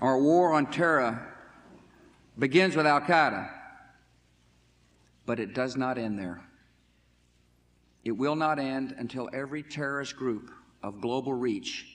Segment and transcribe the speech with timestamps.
[0.00, 1.34] Our war on terror
[2.38, 3.50] begins with Al Qaeda,
[5.26, 6.40] but it does not end there.
[8.02, 10.50] It will not end until every terrorist group
[10.82, 11.86] of global reach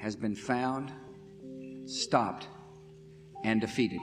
[0.00, 0.92] has been found,
[1.86, 2.48] stopped,
[3.44, 4.00] and defeated.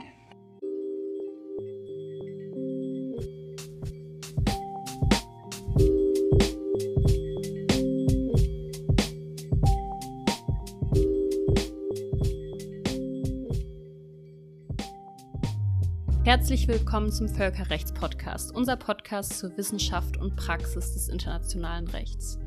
[16.45, 22.37] Herzlich willkommen zum Völkerrechtspodcast, unser Podcast zur Wissenschaft und Praxis des internationalen Rechts.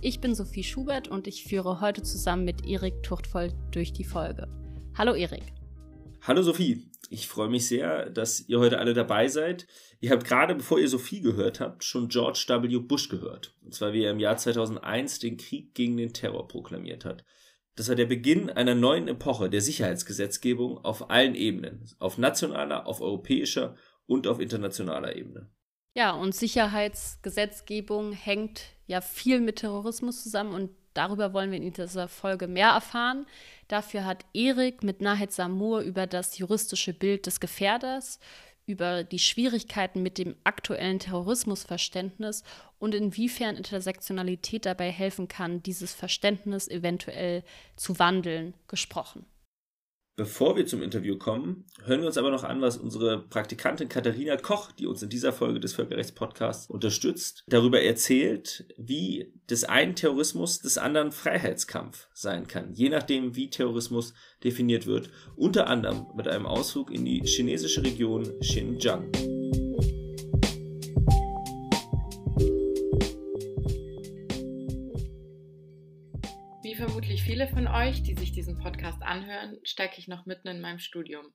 [0.00, 4.48] Ich bin Sophie Schubert und ich führe heute zusammen mit Erik Tuchtvoll durch die Folge.
[4.96, 5.42] Hallo Erik.
[6.22, 9.66] Hallo Sophie, ich freue mich sehr, dass ihr heute alle dabei seid.
[10.00, 12.78] Ihr habt gerade, bevor ihr Sophie gehört habt, schon George W.
[12.78, 13.54] Bush gehört.
[13.62, 17.22] Und zwar wie er im Jahr 2001 den Krieg gegen den Terror proklamiert hat.
[17.74, 23.00] Das war der Beginn einer neuen Epoche der Sicherheitsgesetzgebung auf allen Ebenen, auf nationaler, auf
[23.00, 25.50] europäischer und auf internationaler Ebene.
[25.94, 32.08] Ja, und Sicherheitsgesetzgebung hängt ja viel mit Terrorismus zusammen und darüber wollen wir in dieser
[32.08, 33.26] Folge mehr erfahren.
[33.68, 38.20] Dafür hat Erik mit Nahed Samur über das juristische Bild des Gefährders,
[38.66, 42.44] über die Schwierigkeiten mit dem aktuellen Terrorismusverständnis
[42.78, 47.42] und inwiefern Intersektionalität dabei helfen kann, dieses Verständnis eventuell
[47.76, 49.26] zu wandeln, gesprochen.
[50.14, 54.36] Bevor wir zum Interview kommen, hören wir uns aber noch an, was unsere Praktikantin Katharina
[54.36, 60.60] Koch, die uns in dieser Folge des Völkerrechtspodcasts unterstützt, darüber erzählt, wie des einen Terrorismus
[60.60, 64.12] des anderen Freiheitskampf sein kann, je nachdem, wie Terrorismus
[64.44, 69.31] definiert wird, unter anderem mit einem Ausflug in die chinesische Region Xinjiang.
[77.22, 81.32] Viele von euch, die sich diesen Podcast anhören, stecke ich noch mitten in meinem Studium.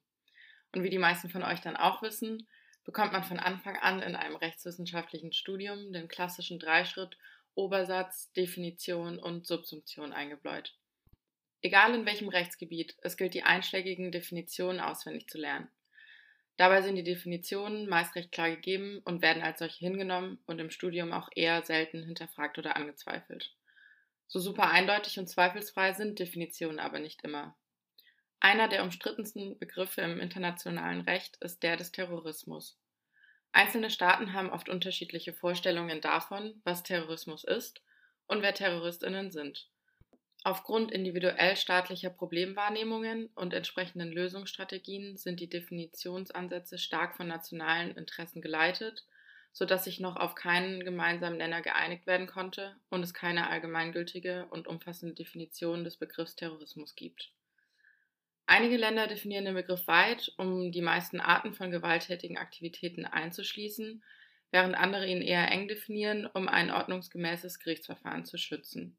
[0.73, 2.45] Und wie die meisten von euch dann auch wissen,
[2.83, 7.17] bekommt man von Anfang an in einem rechtswissenschaftlichen Studium den klassischen Dreischritt
[7.55, 10.75] Obersatz, Definition und Subsumption eingebläut.
[11.61, 15.69] Egal in welchem Rechtsgebiet, es gilt die einschlägigen Definitionen auswendig zu lernen.
[16.57, 20.69] Dabei sind die Definitionen meist recht klar gegeben und werden als solche hingenommen und im
[20.69, 23.56] Studium auch eher selten hinterfragt oder angezweifelt.
[24.27, 27.55] So super eindeutig und zweifelsfrei sind Definitionen aber nicht immer.
[28.39, 32.77] Einer der umstrittensten Begriffe im internationalen Recht ist der des Terrorismus.
[33.51, 37.81] Einzelne Staaten haben oft unterschiedliche Vorstellungen davon, was Terrorismus ist
[38.27, 39.69] und wer Terroristinnen sind.
[40.43, 49.05] Aufgrund individuell staatlicher Problemwahrnehmungen und entsprechenden Lösungsstrategien sind die Definitionsansätze stark von nationalen Interessen geleitet
[49.51, 54.67] sodass sich noch auf keinen gemeinsamen Nenner geeinigt werden konnte und es keine allgemeingültige und
[54.67, 57.31] umfassende Definition des Begriffs Terrorismus gibt.
[58.45, 64.03] Einige Länder definieren den Begriff weit, um die meisten Arten von gewalttätigen Aktivitäten einzuschließen,
[64.51, 68.97] während andere ihn eher eng definieren, um ein ordnungsgemäßes Gerichtsverfahren zu schützen.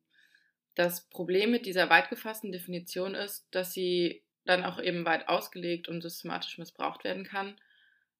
[0.74, 5.88] Das Problem mit dieser weit gefassten Definition ist, dass sie dann auch eben weit ausgelegt
[5.88, 7.56] und systematisch missbraucht werden kann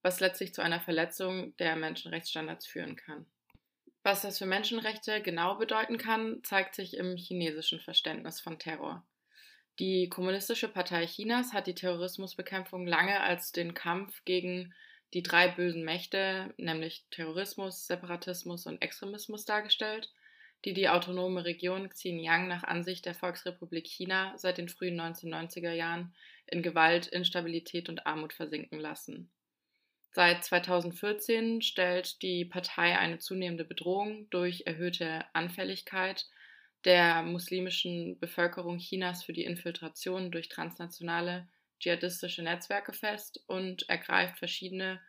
[0.02, 3.26] was letztlich zu einer Verletzung der Menschenrechtsstandards führen kann.
[4.02, 9.04] Was das für Menschenrechte genau bedeuten kann, zeigt sich im chinesischen Verständnis von Terror.
[9.78, 14.74] Die Kommunistische Partei Chinas hat die Terrorismusbekämpfung lange als den Kampf gegen
[15.14, 20.12] die drei bösen Mächte, nämlich Terrorismus, Separatismus und Extremismus dargestellt,
[20.64, 26.14] die die autonome Region Xinjiang nach Ansicht der Volksrepublik China seit den frühen 1990er Jahren
[26.46, 29.30] in Gewalt, Instabilität und Armut versinken lassen.
[30.10, 36.26] Seit 2014 stellt die Partei eine zunehmende Bedrohung durch erhöhte Anfälligkeit
[36.84, 41.48] der muslimischen Bevölkerung Chinas für die Infiltration durch transnationale
[41.80, 45.00] dschihadistische Netzwerke fest und ergreift verschiedene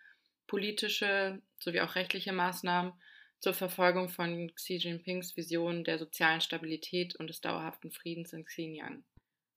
[0.47, 2.93] politische sowie auch rechtliche Maßnahmen
[3.39, 9.03] zur Verfolgung von Xi Jinpings Vision der sozialen Stabilität und des dauerhaften Friedens in Xinjiang.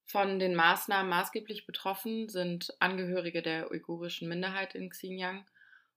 [0.05, 5.45] Von den Maßnahmen maßgeblich betroffen sind Angehörige der uigurischen Minderheit in Xinjiang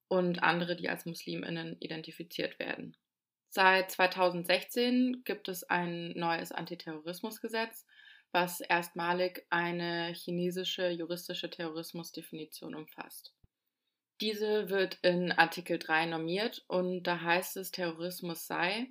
[0.09, 2.97] und andere, die als Musliminnen identifiziert werden.
[3.49, 7.87] Seit 2016 gibt es ein neues Antiterrorismusgesetz,
[8.33, 13.35] was erstmalig eine chinesische juristische Terrorismusdefinition umfasst.
[14.21, 18.89] Diese wird in Artikel 3 normiert und da heißt es, Terrorismus sei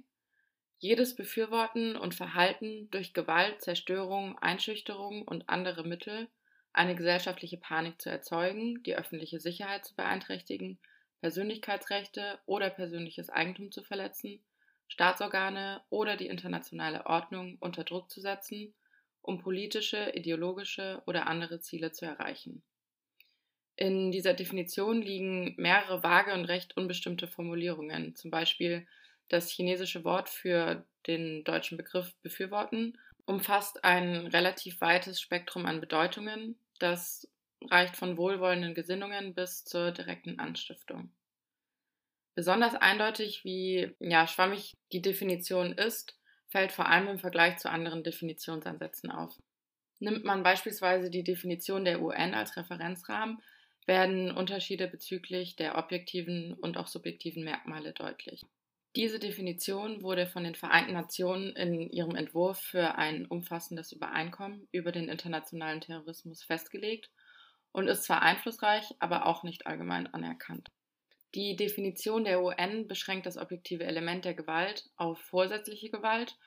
[0.86, 6.28] jedes Befürworten und Verhalten, durch Gewalt, Zerstörung, Einschüchterung und andere Mittel
[6.74, 10.78] eine gesellschaftliche Panik zu erzeugen, die öffentliche Sicherheit zu beeinträchtigen,
[11.22, 14.44] Persönlichkeitsrechte oder persönliches Eigentum zu verletzen,
[14.88, 18.76] Staatsorgane oder die internationale Ordnung unter Druck zu setzen
[19.26, 22.62] um politische, ideologische oder andere Ziele zu erreichen.
[23.76, 28.88] In dieser Definition liegen mehrere vage und recht unbestimmte Formulierungen, zum Beispiel
[29.30, 36.60] das chinesische Wort für den deutschen Begriff befürworten, umfasst ein relativ weites Spektrum an Bedeutungen,
[36.80, 37.28] das
[37.70, 41.10] reicht von wohlwollenden Gesinnungen bis zur direkten Anstiftung.
[42.36, 46.18] Besonders eindeutig, wie ja, schwammig die Definition ist,
[46.48, 49.36] fällt vor allem im Vergleich zu anderen Definitionsansätzen auf.
[50.00, 53.42] Nimmt man beispielsweise die Definition der UN als Referenzrahmen,
[53.86, 58.42] werden Unterschiede bezüglich der objektiven und auch subjektiven Merkmale deutlich.
[58.96, 64.94] Diese Definition wurde von den Vereinten Nationen in ihrem Entwurf für ein umfassendes Übereinkommen über
[64.94, 67.12] den internationalen Terrorismus festgelegt
[67.74, 70.72] und ist zwar einflussreich, aber auch nicht allgemein anerkannt.
[71.34, 76.38] Die Definition der UN beschränkt das objektive Element der Gewalt auf vorsätzliche Gewalt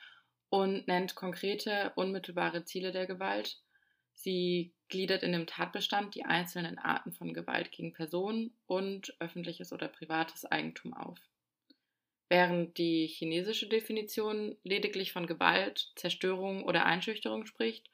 [0.49, 3.61] und nennt konkrete, unmittelbare Ziele der Gewalt.
[4.15, 9.89] Sie gliedert in dem Tatbestand die einzelnen Arten von Gewalt gegen Personen und öffentliches oder
[9.89, 11.19] privates Eigentum auf.
[12.29, 17.91] Während die chinesische Definition lediglich von Gewalt, Zerstörung oder Einschüchterung spricht,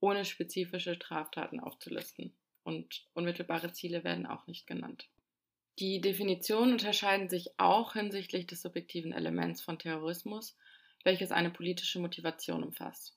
[0.00, 2.34] ohne spezifische Straftaten aufzulisten.
[2.64, 5.08] Und unmittelbare Ziele werden auch nicht genannt.
[5.78, 10.56] Die Definitionen unterscheiden sich auch hinsichtlich des subjektiven Elements von Terrorismus,
[11.04, 13.16] welches eine politische Motivation umfasst.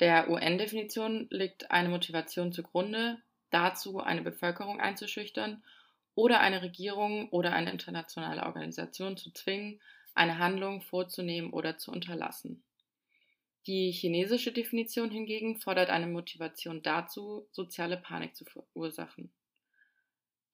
[0.00, 5.62] Der UN-Definition liegt eine Motivation zugrunde, dazu eine Bevölkerung einzuschüchtern
[6.18, 9.80] oder eine Regierung oder eine internationale Organisation zu zwingen,
[10.14, 12.64] eine Handlung vorzunehmen oder zu unterlassen.
[13.68, 19.30] Die chinesische Definition hingegen fordert eine Motivation dazu, soziale Panik zu verursachen.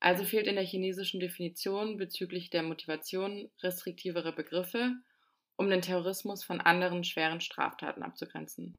[0.01, 4.93] Also fehlt in der chinesischen Definition bezüglich der Motivation restriktivere Begriffe,
[5.57, 8.77] um den Terrorismus von anderen schweren Straftaten abzugrenzen.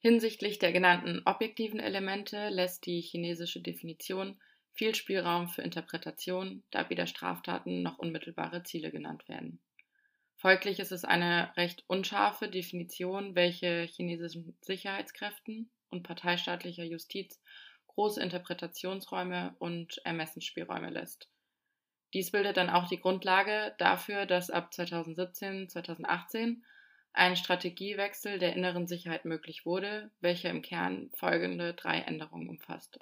[0.00, 4.38] Hinsichtlich der genannten objektiven Elemente lässt die chinesische Definition
[4.78, 9.58] viel Spielraum für Interpretation, da weder Straftaten noch unmittelbare Ziele genannt werden.
[10.36, 17.42] Folglich ist es eine recht unscharfe Definition, welche chinesischen Sicherheitskräften und parteistaatlicher Justiz
[17.88, 21.28] große Interpretationsräume und Ermessensspielräume lässt.
[22.14, 26.64] Dies bildet dann auch die Grundlage dafür, dass ab 2017, 2018
[27.12, 33.00] ein Strategiewechsel der inneren Sicherheit möglich wurde, welcher im Kern folgende drei Änderungen umfasst.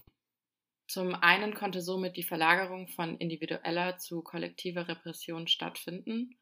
[0.86, 6.36] Zum einen konnte somit die Verlagerung von individueller zu kollektiver Repression stattfinden.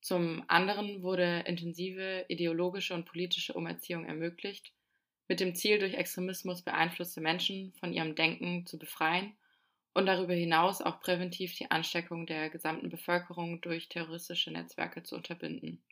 [0.00, 4.72] Zum anderen wurde intensive ideologische und politische Umerziehung ermöglicht,
[5.26, 9.36] mit dem Ziel, durch Extremismus beeinflusste Menschen von ihrem Denken zu befreien
[9.92, 15.82] und darüber hinaus auch präventiv die Ansteckung der gesamten Bevölkerung durch terroristische Netzwerke zu unterbinden.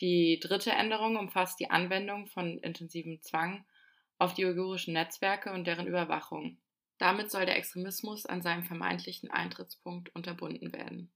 [0.00, 3.64] Die dritte Änderung umfasst die Anwendung von intensivem Zwang
[4.18, 6.58] auf die uigurischen Netzwerke und deren Überwachung.
[6.98, 11.12] Damit soll der Extremismus an seinem vermeintlichen Eintrittspunkt unterbunden werden.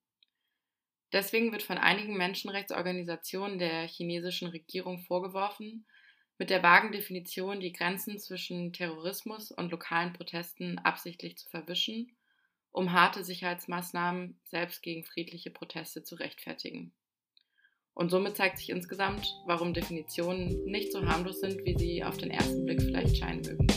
[1.12, 5.84] Deswegen wird von einigen Menschenrechtsorganisationen der chinesischen Regierung vorgeworfen,
[6.38, 12.16] mit der vagen Definition die Grenzen zwischen Terrorismus und lokalen Protesten absichtlich zu verwischen,
[12.72, 16.92] um harte Sicherheitsmaßnahmen selbst gegen friedliche Proteste zu rechtfertigen.
[17.94, 22.30] Und somit zeigt sich insgesamt, warum Definitionen nicht so harmlos sind, wie sie auf den
[22.30, 23.71] ersten Blick vielleicht scheinen mögen.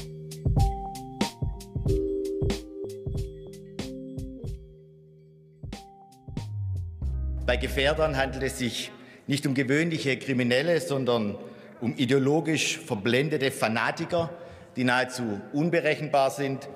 [7.45, 8.91] Bei Gefährdern handelt es sich
[9.27, 11.37] nicht um gewöhnliche Kriminelle, sondern
[11.81, 14.29] um ideologisch verblendete Fanatiker,
[14.75, 16.67] die nahezu unberechenbar sind.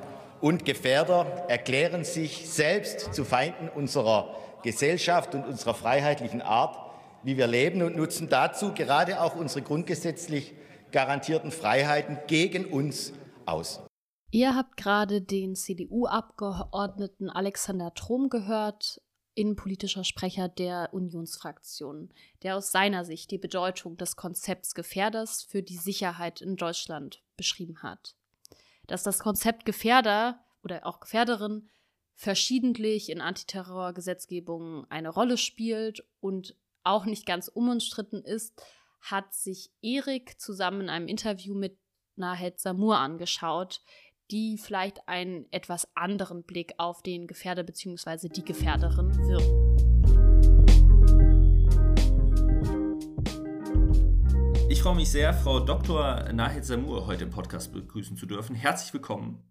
[0.42, 6.90] Und Gefährder erklären sich selbst zu Feinden unserer Gesellschaft und unserer freiheitlichen Art
[7.24, 10.54] wie wir leben und nutzen dazu gerade auch unsere grundgesetzlich
[10.92, 13.14] garantierten Freiheiten gegen uns
[13.46, 13.82] aus.
[14.32, 19.02] Ihr habt gerade den CDU-Abgeordneten Alexander Trom gehört,
[19.40, 25.78] innenpolitischer Sprecher der Unionsfraktion, der aus seiner Sicht die Bedeutung des Konzepts Gefährders für die
[25.78, 28.16] Sicherheit in Deutschland beschrieben hat.
[28.88, 31.70] Dass das Konzept Gefährder oder auch Gefährderin
[32.16, 38.62] verschiedentlich in Antiterrorgesetzgebungen eine Rolle spielt und auch nicht ganz unumstritten ist,
[39.00, 41.78] hat sich Erik zusammen in einem Interview mit
[42.18, 43.82] Nahed Samur angeschaut,
[44.32, 48.30] die vielleicht einen etwas anderen Blick auf den Gefährder bzw.
[48.30, 49.70] die Gefährderin wirken.
[54.70, 56.32] Ich freue mich sehr, Frau Dr.
[56.32, 58.56] Nahed Samur heute im Podcast begrüßen zu dürfen.
[58.56, 59.44] Herzlich willkommen.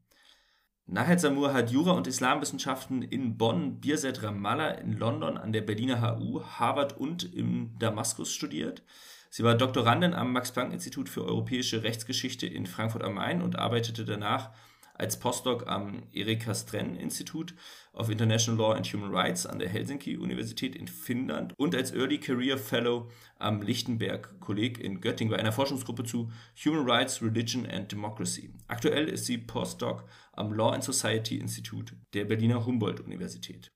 [0.86, 6.00] Nahed Samur hat Jura und Islamwissenschaften in Bonn, Birzeit Ramallah in London, an der Berliner
[6.00, 8.84] HU, Harvard und in Damaskus studiert.
[9.28, 14.52] Sie war Doktorandin am Max-Planck-Institut für europäische Rechtsgeschichte in Frankfurt am Main und arbeitete danach
[14.98, 17.54] als Postdoc am Erika Stren Institute
[17.92, 22.58] of International Law and Human Rights an der Helsinki-Universität in Finnland und als Early Career
[22.58, 26.30] Fellow am Lichtenberg-Kolleg in Göttingen bei einer Forschungsgruppe zu
[26.64, 28.52] Human Rights, Religion and Democracy.
[28.66, 33.72] Aktuell ist sie Postdoc am Law and Society Institute der Berliner Humboldt-Universität.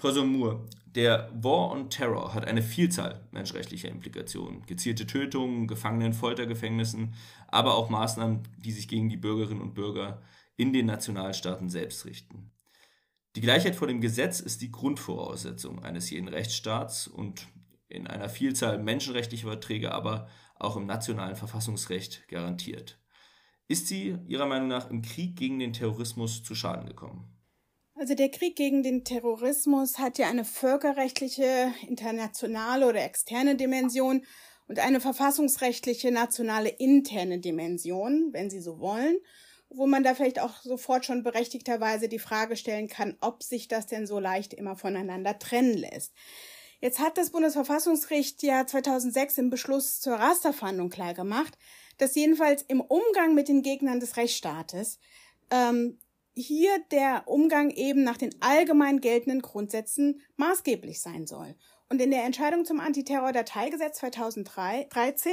[0.00, 4.64] Professor Moore, der War on Terror hat eine Vielzahl menschenrechtlicher Implikationen.
[4.64, 7.12] Gezielte Tötungen, Gefangenen, Foltergefängnissen,
[7.48, 10.22] aber auch Maßnahmen, die sich gegen die Bürgerinnen und Bürger
[10.56, 12.50] in den Nationalstaaten selbst richten.
[13.36, 17.46] Die Gleichheit vor dem Gesetz ist die Grundvoraussetzung eines jeden Rechtsstaats und
[17.88, 22.98] in einer Vielzahl menschenrechtlicher Verträge, aber auch im nationalen Verfassungsrecht garantiert.
[23.68, 27.36] Ist sie Ihrer Meinung nach im Krieg gegen den Terrorismus zu Schaden gekommen?
[28.00, 34.24] Also der Krieg gegen den Terrorismus hat ja eine völkerrechtliche, internationale oder externe Dimension
[34.68, 39.18] und eine verfassungsrechtliche, nationale, interne Dimension, wenn Sie so wollen,
[39.68, 43.84] wo man da vielleicht auch sofort schon berechtigterweise die Frage stellen kann, ob sich das
[43.86, 46.14] denn so leicht immer voneinander trennen lässt.
[46.80, 51.58] Jetzt hat das Bundesverfassungsgericht ja 2006 im Beschluss zur Rasterfahndung klargemacht,
[51.98, 54.98] dass jedenfalls im Umgang mit den Gegnern des Rechtsstaates
[55.50, 55.98] ähm,
[56.34, 61.54] hier der Umgang eben nach den allgemein geltenden Grundsätzen maßgeblich sein soll.
[61.88, 65.32] Und in der Entscheidung zum Antiterror-Dateigesetz 2013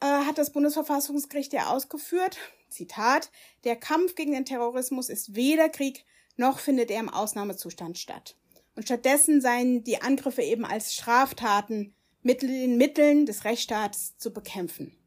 [0.00, 3.30] äh, hat das Bundesverfassungsgericht ja ausgeführt, Zitat,
[3.64, 6.04] der Kampf gegen den Terrorismus ist weder Krieg,
[6.36, 8.36] noch findet er im Ausnahmezustand statt.
[8.74, 14.98] Und stattdessen seien die Angriffe eben als Straftaten mit den Mitteln des Rechtsstaats zu bekämpfen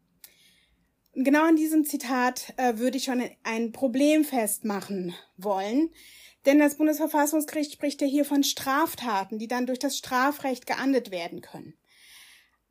[1.24, 5.90] genau an diesem Zitat äh, würde ich schon ein Problem festmachen wollen.
[6.46, 11.42] Denn das Bundesverfassungsgericht spricht ja hier von Straftaten, die dann durch das Strafrecht geahndet werden
[11.42, 11.74] können.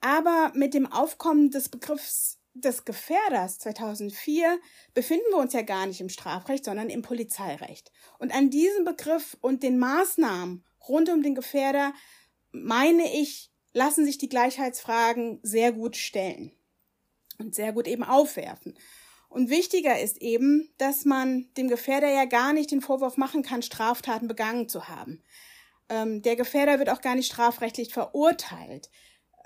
[0.00, 4.58] Aber mit dem Aufkommen des Begriffs des Gefährders 2004
[4.94, 7.92] befinden wir uns ja gar nicht im Strafrecht, sondern im Polizeirecht.
[8.18, 11.92] Und an diesem Begriff und den Maßnahmen rund um den Gefährder,
[12.52, 16.56] meine ich, lassen sich die Gleichheitsfragen sehr gut stellen
[17.38, 18.74] und sehr gut eben aufwerfen.
[19.28, 23.62] Und wichtiger ist eben, dass man dem Gefährder ja gar nicht den Vorwurf machen kann,
[23.62, 25.22] Straftaten begangen zu haben.
[25.88, 28.90] Ähm, der Gefährder wird auch gar nicht strafrechtlich verurteilt.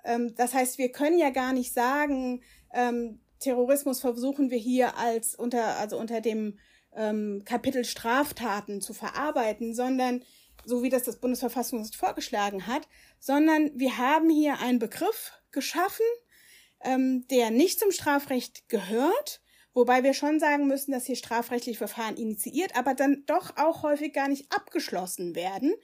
[0.04, 2.42] Ähm, das heißt, wir können ja gar nicht sagen,
[2.72, 6.58] ähm, Terrorismus versuchen wir hier als unter, also unter dem
[6.94, 10.22] ähm, Kapitel Straftaten zu verarbeiten, sondern
[10.64, 12.86] so wie das das Bundesverfassungsgericht vorgeschlagen hat,
[13.18, 16.04] sondern wir haben hier einen Begriff geschaffen,
[16.82, 19.42] ähm, der nicht zum Strafrecht gehört,
[19.74, 24.12] wobei wir schon sagen müssen, dass hier strafrechtliche Verfahren initiiert, aber dann doch auch häufig
[24.12, 25.74] gar nicht abgeschlossen werden.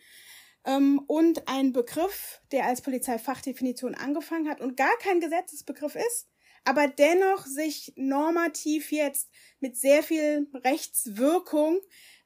[0.64, 6.28] Ähm, und ein Begriff, der als Polizeifachdefinition angefangen hat und gar kein Gesetzesbegriff ist,
[6.64, 11.80] aber dennoch sich normativ jetzt mit sehr viel Rechtswirkung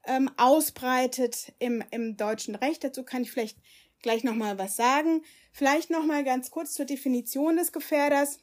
[0.07, 2.83] ähm, ausbreitet im, im deutschen Recht.
[2.83, 3.59] Dazu kann ich vielleicht
[4.00, 5.23] gleich nochmal was sagen.
[5.53, 8.39] Vielleicht nochmal ganz kurz zur Definition des Gefährders.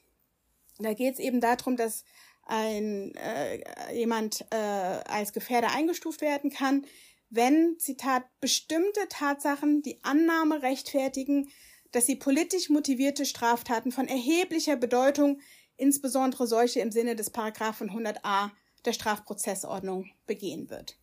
[0.79, 2.03] Da geht es eben darum, dass
[2.45, 6.85] ein äh, jemand äh, als Gefährder eingestuft werden kann,
[7.29, 11.49] wenn, Zitat, bestimmte Tatsachen die Annahme rechtfertigen,
[11.91, 15.41] dass sie politisch motivierte Straftaten von erheblicher Bedeutung,
[15.75, 18.51] insbesondere solche im Sinne des Paragraphen 100a
[18.85, 20.97] der Strafprozessordnung begehen wird.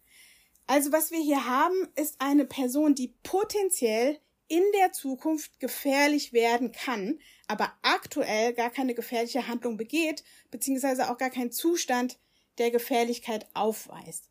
[0.66, 4.18] Also was wir hier haben, ist eine Person, die potenziell
[4.54, 7.18] in der Zukunft gefährlich werden kann,
[7.48, 12.20] aber aktuell gar keine gefährliche Handlung begeht, beziehungsweise auch gar keinen Zustand
[12.58, 14.30] der Gefährlichkeit aufweist.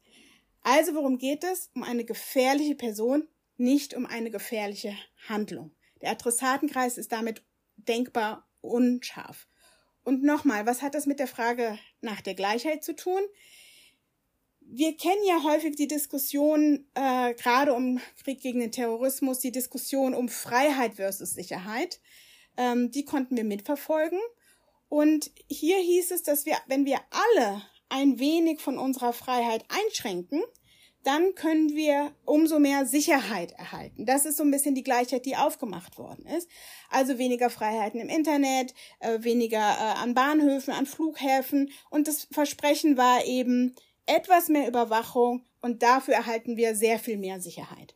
[0.61, 1.71] Also worum geht es?
[1.75, 3.27] Um eine gefährliche Person,
[3.57, 4.95] nicht um eine gefährliche
[5.27, 5.75] Handlung.
[6.01, 7.43] Der Adressatenkreis ist damit
[7.75, 9.49] denkbar unscharf.
[10.05, 13.21] Und nochmal, was hat das mit der Frage nach der Gleichheit zu tun?
[14.75, 20.15] Wir kennen ja häufig die Diskussion, äh, gerade um Krieg gegen den Terrorismus, die Diskussion
[20.15, 21.99] um Freiheit versus Sicherheit.
[22.57, 24.19] Ähm, die konnten wir mitverfolgen.
[24.89, 30.41] Und hier hieß es, dass wir, wenn wir alle ein wenig von unserer Freiheit einschränken,
[31.03, 34.05] dann können wir umso mehr Sicherheit erhalten.
[34.05, 36.49] Das ist so ein bisschen die Gleichheit, die aufgemacht worden ist.
[36.89, 41.71] Also weniger Freiheiten im Internet, äh, weniger äh, an Bahnhöfen, an Flughäfen.
[41.91, 43.75] Und das Versprechen war eben,
[44.05, 47.95] etwas mehr Überwachung und dafür erhalten wir sehr viel mehr Sicherheit.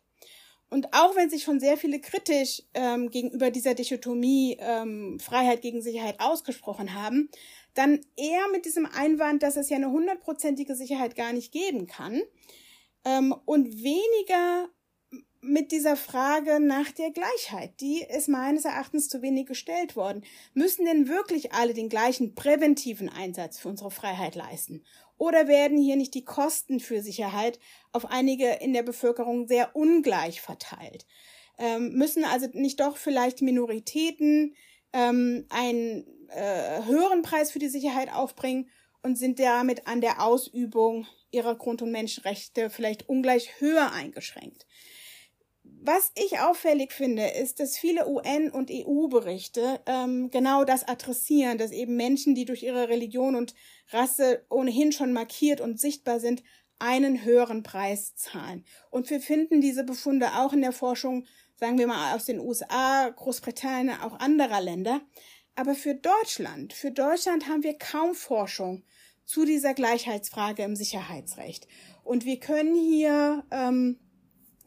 [0.70, 5.82] Und auch wenn sich schon sehr viele kritisch ähm, gegenüber dieser Dichotomie ähm, Freiheit gegen
[5.82, 7.30] Sicherheit ausgesprochen haben,
[7.74, 12.22] dann eher mit diesem Einwand, dass es ja eine hundertprozentige Sicherheit gar nicht geben kann
[13.06, 14.70] ähm, und weniger
[15.40, 17.80] mit dieser Frage nach der Gleichheit.
[17.80, 20.24] Die ist meines Erachtens zu wenig gestellt worden.
[20.54, 24.84] Müssen denn wirklich alle den gleichen präventiven Einsatz für unsere Freiheit leisten?
[25.18, 27.60] Oder werden hier nicht die Kosten für Sicherheit
[27.92, 31.06] auf einige in der Bevölkerung sehr ungleich verteilt?
[31.58, 34.56] Ähm, müssen also nicht doch vielleicht Minoritäten
[34.94, 38.70] ähm, einen äh, höheren Preis für die Sicherheit aufbringen
[39.02, 44.66] und sind damit an der Ausübung ihrer Grund- und Menschenrechte vielleicht ungleich höher eingeschränkt?
[45.64, 51.72] Was ich auffällig finde, ist, dass viele UN- und EU-Berichte ähm, genau das adressieren, dass
[51.72, 53.54] eben Menschen, die durch ihre Religion und
[53.90, 56.44] Rasse ohnehin schon markiert und sichtbar sind,
[56.80, 58.64] einen höheren Preis zahlen.
[58.92, 61.26] Und wir finden diese Befunde auch in der Forschung,
[61.56, 65.02] sagen wir mal aus den USA, Großbritannien, auch anderer Länder.
[65.56, 68.84] Aber für Deutschland, für Deutschland haben wir kaum Forschung
[69.26, 71.68] zu dieser Gleichheitsfrage im Sicherheitsrecht.
[72.04, 74.00] Und wir können hier ähm,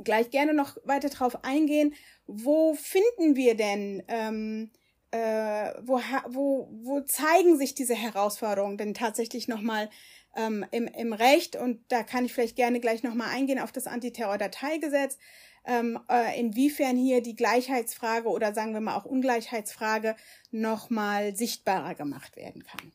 [0.03, 1.95] gleich gerne noch weiter drauf eingehen,
[2.27, 4.71] wo finden wir denn, ähm,
[5.13, 9.91] äh, wo, wo, wo zeigen sich diese Herausforderungen denn tatsächlich nochmal
[10.37, 11.57] ähm, im, im Recht?
[11.57, 15.19] Und da kann ich vielleicht gerne gleich nochmal eingehen auf das Antiterror-Dateigesetz,
[15.67, 20.17] ähm, äh, inwiefern hier die Gleichheitsfrage oder sagen wir mal auch Ungleichheitsfrage
[20.51, 22.93] nochmal sichtbarer gemacht werden kann.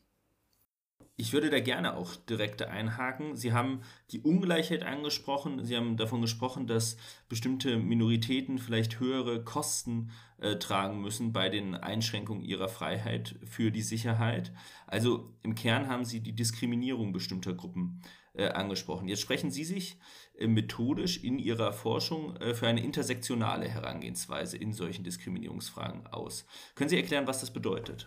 [1.18, 3.36] Ich würde da gerne auch direkt einhaken.
[3.36, 3.80] Sie haben
[4.10, 5.64] die Ungleichheit angesprochen.
[5.64, 6.98] Sie haben davon gesprochen, dass
[7.30, 13.80] bestimmte Minoritäten vielleicht höhere Kosten äh, tragen müssen bei den Einschränkungen ihrer Freiheit für die
[13.80, 14.52] Sicherheit.
[14.86, 18.02] Also im Kern haben Sie die Diskriminierung bestimmter Gruppen
[18.34, 19.08] äh, angesprochen.
[19.08, 19.98] Jetzt sprechen Sie sich
[20.38, 26.44] äh, methodisch in Ihrer Forschung äh, für eine intersektionale Herangehensweise in solchen Diskriminierungsfragen aus.
[26.74, 28.06] Können Sie erklären, was das bedeutet?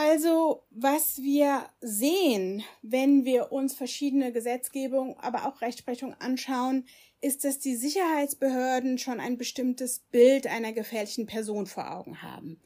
[0.00, 6.86] Also, was wir sehen, wenn wir uns verschiedene Gesetzgebung, aber auch Rechtsprechung anschauen,
[7.20, 12.60] ist, dass die Sicherheitsbehörden schon ein bestimmtes Bild einer gefährlichen Person vor Augen haben.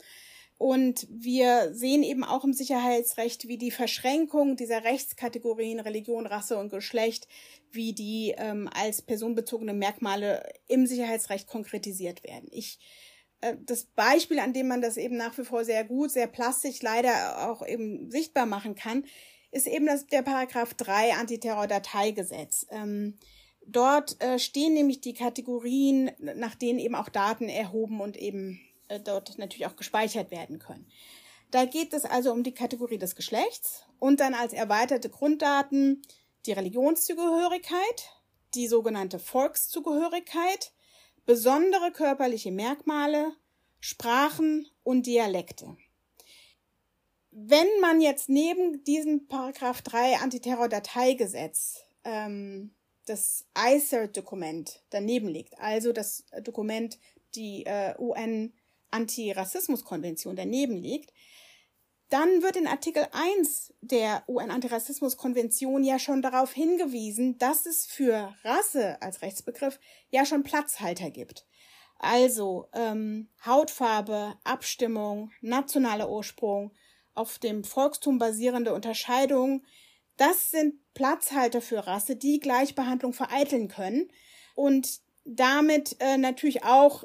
[0.58, 6.68] Und wir sehen eben auch im Sicherheitsrecht, wie die Verschränkung dieser Rechtskategorien Religion, Rasse und
[6.68, 7.28] Geschlecht,
[7.70, 12.50] wie die ähm, als personenbezogene Merkmale im Sicherheitsrecht konkretisiert werden.
[12.52, 12.78] Ich
[13.66, 17.48] das Beispiel, an dem man das eben nach wie vor sehr gut, sehr plastisch leider
[17.50, 19.04] auch eben sichtbar machen kann,
[19.50, 22.66] ist eben das, der Paragraph 3 Antiterror-Dateigesetz.
[22.70, 23.18] Ähm,
[23.66, 29.00] dort äh, stehen nämlich die Kategorien, nach denen eben auch Daten erhoben und eben äh,
[29.00, 30.86] dort natürlich auch gespeichert werden können.
[31.50, 36.02] Da geht es also um die Kategorie des Geschlechts und dann als erweiterte Grunddaten
[36.46, 38.10] die Religionszugehörigkeit,
[38.54, 40.72] die sogenannte Volkszugehörigkeit,
[41.26, 43.32] besondere körperliche Merkmale,
[43.80, 45.76] Sprachen und Dialekte.
[47.30, 52.74] Wenn man jetzt neben diesem Paragraph 3 Antiterror-Dateigesetz ähm,
[53.06, 56.98] das ICER-Dokument daneben legt, also das Dokument,
[57.34, 61.14] die äh, UN-Antirassismus-Konvention daneben liegt,
[62.12, 69.00] dann wird in Artikel 1 der UN-Antirassismus-Konvention ja schon darauf hingewiesen, dass es für Rasse
[69.00, 71.46] als Rechtsbegriff ja schon Platzhalter gibt.
[71.98, 76.72] Also ähm, Hautfarbe, Abstimmung, nationaler Ursprung,
[77.14, 79.64] auf dem Volkstum basierende Unterscheidung,
[80.16, 84.10] das sind Platzhalter für Rasse, die Gleichbehandlung vereiteln können
[84.54, 87.04] und damit äh, natürlich auch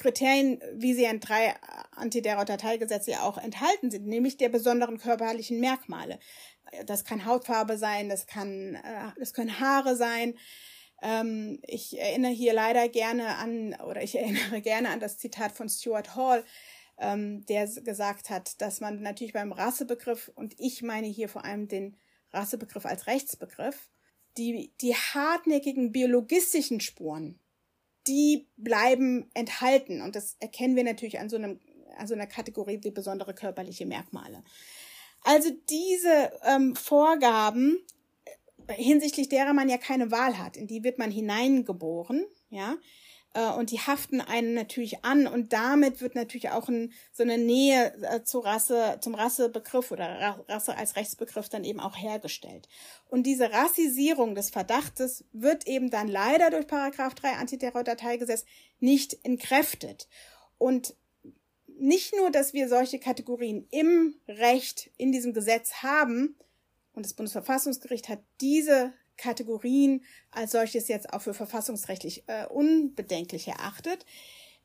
[0.00, 1.54] Kriterien, wie sie in drei
[1.92, 6.18] Antiterror-Dateigesetze ja auch enthalten sind, nämlich der besonderen körperlichen Merkmale.
[6.86, 10.34] Das kann Hautfarbe sein, das kann, äh, das können Haare sein.
[11.02, 15.68] Ähm, ich erinnere hier leider gerne an, oder ich erinnere gerne an das Zitat von
[15.68, 16.44] Stuart Hall,
[16.98, 21.68] ähm, der gesagt hat, dass man natürlich beim Rassebegriff, und ich meine hier vor allem
[21.68, 21.96] den
[22.32, 23.90] Rassebegriff als Rechtsbegriff,
[24.36, 27.38] die, die hartnäckigen biologistischen Spuren,
[28.06, 30.00] die bleiben enthalten.
[30.00, 31.60] Und das erkennen wir natürlich an so, einem,
[31.96, 34.42] an so einer Kategorie wie besondere körperliche Merkmale.
[35.22, 37.78] Also diese ähm, Vorgaben,
[38.66, 42.76] äh, hinsichtlich derer man ja keine Wahl hat, in die wird man hineingeboren, ja,
[43.32, 47.94] und die haften einen natürlich an und damit wird natürlich auch ein, so eine Nähe
[48.02, 52.68] äh, zur Rasse, zum Rassebegriff oder Rasse als Rechtsbegriff dann eben auch hergestellt.
[53.08, 58.44] Und diese Rassisierung des Verdachtes wird eben dann leider durch Paragraph 3 Antiterror-Dateigesetz
[58.80, 60.08] nicht entkräftet.
[60.58, 60.96] Und
[61.66, 66.36] nicht nur, dass wir solche Kategorien im Recht, in diesem Gesetz haben,
[66.92, 74.04] und das Bundesverfassungsgericht hat diese Kategorien als solches jetzt auch für verfassungsrechtlich äh, unbedenklich erachtet.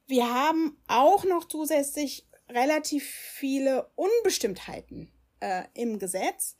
[0.08, 6.56] Wir haben auch noch zusätzlich relativ viele Unbestimmtheiten äh, im Gesetz.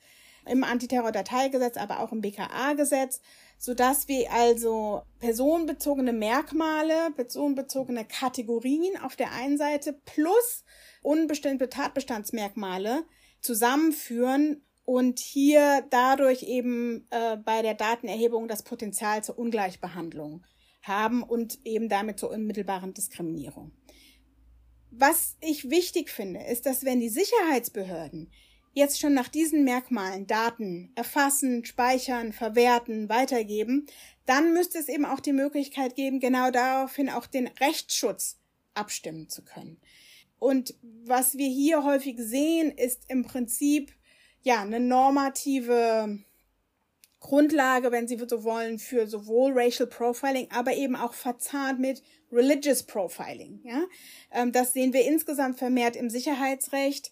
[0.48, 3.20] im Antiterrordateigesetz, aber auch im BKA-Gesetz,
[3.58, 10.64] sodass wir also personenbezogene Merkmale, personenbezogene Kategorien auf der einen Seite plus
[11.02, 13.06] unbestimmte Tatbestandsmerkmale
[13.42, 20.46] zusammenführen und hier dadurch eben äh, bei der Datenerhebung das Potenzial zur Ungleichbehandlung
[20.84, 23.72] haben und eben damit zur unmittelbaren Diskriminierung.
[24.92, 28.32] Was ich wichtig finde, ist, dass wenn die Sicherheitsbehörden
[28.74, 33.88] jetzt schon nach diesen Merkmalen Daten erfassen, speichern, verwerten, weitergeben,
[34.26, 38.40] dann müsste es eben auch die Möglichkeit geben, genau daraufhin auch den Rechtsschutz
[38.74, 39.80] abstimmen zu können.
[40.38, 43.94] Und was wir hier häufig sehen, ist im Prinzip
[44.46, 46.20] ja eine normative
[47.20, 52.84] Grundlage, wenn Sie so wollen, für sowohl Racial Profiling, aber eben auch verzahnt mit Religious
[52.84, 53.62] Profiling.
[53.64, 53.84] Ja?
[54.32, 57.12] Ähm, das sehen wir insgesamt vermehrt im Sicherheitsrecht.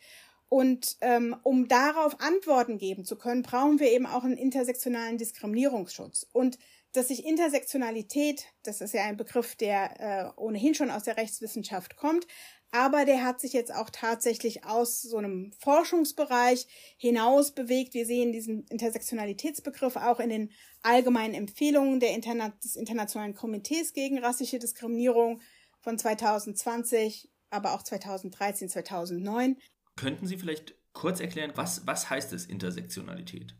[0.49, 6.27] Und ähm, um darauf Antworten geben zu können, brauchen wir eben auch einen intersektionalen Diskriminierungsschutz.
[6.31, 6.59] Und
[6.91, 11.97] dass sich Intersektionalität, das ist ja ein Begriff, der äh, ohnehin schon aus der Rechtswissenschaft
[11.97, 12.27] kommt,
[12.73, 16.65] aber der hat sich jetzt auch tatsächlich aus so einem Forschungsbereich
[16.97, 17.93] hinaus bewegt.
[17.93, 24.17] Wir sehen diesen Intersektionalitätsbegriff auch in den allgemeinen Empfehlungen der Interna des Internationalen Komitees gegen
[24.17, 25.39] rassische Diskriminierung
[25.81, 29.57] von 2020, aber auch 2013, 2009.
[29.95, 33.55] Könnten Sie vielleicht kurz erklären, was, was heißt es Intersektionalität?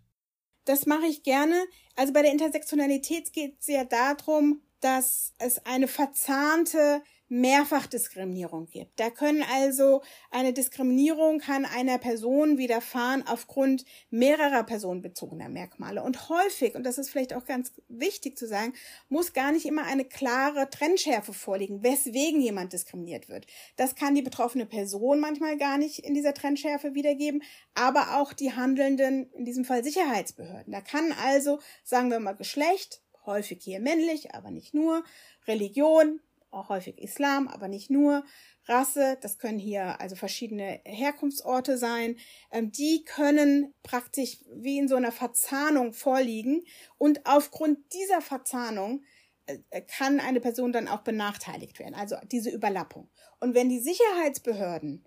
[0.66, 1.64] Das mache ich gerne.
[1.96, 9.00] Also bei der Intersektionalität geht es ja darum, dass es eine verzahnte Mehrfachdiskriminierung gibt.
[9.00, 16.04] Da können also eine Diskriminierung kann einer Person widerfahren aufgrund mehrerer personenbezogener Merkmale.
[16.04, 18.74] Und häufig, und das ist vielleicht auch ganz wichtig zu sagen,
[19.10, 23.48] muss gar nicht immer eine klare Trennschärfe vorliegen, weswegen jemand diskriminiert wird.
[23.78, 27.42] Das kann die betroffene Person manchmal gar nicht in dieser Trennschärfe wiedergeben,
[27.74, 30.72] aber auch die handelnden, in diesem Fall Sicherheitsbehörden.
[30.72, 35.04] Da kann also, sagen wir mal, Geschlecht, häufig hier männlich, aber nicht nur,
[35.48, 36.20] Religion,
[36.54, 38.24] auch häufig Islam, aber nicht nur.
[38.66, 42.18] Rasse, das können hier also verschiedene Herkunftsorte sein,
[42.52, 46.64] ähm, die können praktisch wie in so einer Verzahnung vorliegen
[46.98, 49.04] und aufgrund dieser Verzahnung
[49.48, 53.10] äh, kann eine Person dann auch benachteiligt werden, also diese Überlappung.
[53.42, 55.06] Und wenn die Sicherheitsbehörden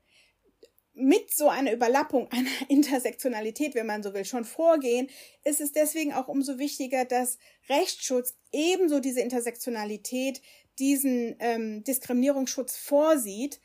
[0.92, 5.08] mit so einer Überlappung, einer Intersektionalität, wenn man so will, schon vorgehen,
[5.44, 10.42] ist es deswegen auch umso wichtiger, dass Rechtsschutz ebenso diese Intersektionalität
[10.78, 13.60] diesen ähm, Diskriminierungsschutz vorsieht.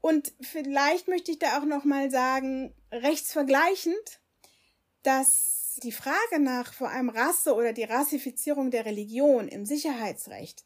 [0.00, 4.20] Und vielleicht möchte ich da auch noch mal sagen, rechtsvergleichend,
[5.02, 10.64] dass die Frage nach vor allem Rasse oder die Rassifizierung der Religion im Sicherheitsrecht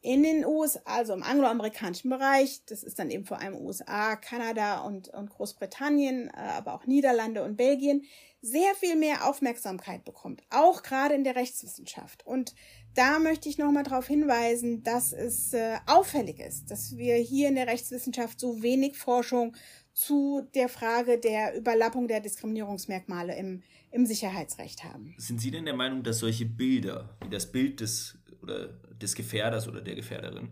[0.00, 4.82] in den USA, also im angloamerikanischen Bereich, das ist dann eben vor allem USA, Kanada
[4.82, 8.04] und, und Großbritannien, äh, aber auch Niederlande und Belgien,
[8.40, 12.24] sehr viel mehr Aufmerksamkeit bekommt, auch gerade in der Rechtswissenschaft.
[12.24, 12.54] Und
[12.98, 17.54] da möchte ich nochmal darauf hinweisen, dass es äh, auffällig ist, dass wir hier in
[17.54, 19.54] der Rechtswissenschaft so wenig Forschung
[19.92, 25.14] zu der Frage der Überlappung der Diskriminierungsmerkmale im, im Sicherheitsrecht haben.
[25.16, 28.66] Sind Sie denn der Meinung, dass solche Bilder, wie das Bild des, oder
[29.00, 30.50] des Gefährders oder der Gefährderin,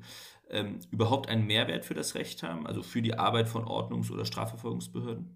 [0.48, 4.24] ähm, überhaupt einen Mehrwert für das Recht haben, also für die Arbeit von Ordnungs- oder
[4.24, 5.35] Strafverfolgungsbehörden?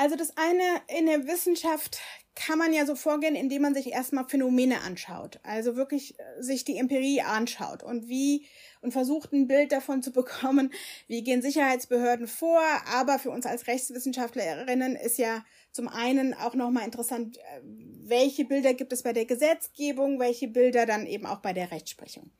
[0.00, 0.62] Also das eine
[0.98, 1.98] in der Wissenschaft
[2.34, 5.38] kann man ja so vorgehen, indem man sich erstmal Phänomene anschaut.
[5.42, 8.46] Also wirklich äh, sich die Empirie anschaut und wie
[8.80, 10.72] und versucht ein Bild davon zu bekommen,
[11.06, 12.62] wie gehen Sicherheitsbehörden vor.
[12.90, 18.72] Aber für uns als Rechtswissenschaftlerinnen ist ja zum einen auch nochmal interessant, äh, welche Bilder
[18.72, 22.30] gibt es bei der Gesetzgebung, welche Bilder dann eben auch bei der Rechtsprechung.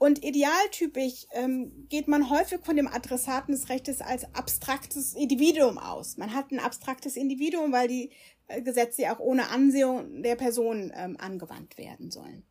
[0.00, 6.16] Und idealtypisch ähm, geht man häufig von dem Adressaten des Rechtes als abstraktes Individuum aus.
[6.16, 8.10] Man hat ein abstraktes Individuum, weil die
[8.48, 12.46] äh, Gesetze auch ohne Ansehung der Person ähm, angewandt werden sollen.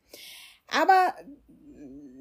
[0.67, 1.15] Aber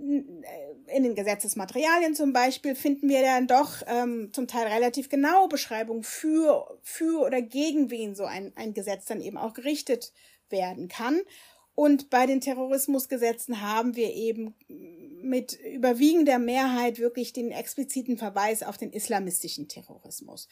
[0.09, 5.51] äh, in den Gesetzesmaterialien zum Beispiel finden wir dann doch ähm, zum Teil relativ genaue
[5.51, 10.11] Beschreibungen für, für oder gegen wen so ein, ein Gesetz dann eben auch gerichtet
[10.49, 11.21] werden kann.
[11.79, 14.53] Und bei den Terrorismusgesetzen haben wir eben
[15.23, 20.49] mit überwiegender Mehrheit wirklich den expliziten Verweis auf den islamistischen Terrorismus.